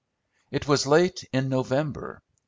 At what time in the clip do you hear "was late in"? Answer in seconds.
0.67-1.47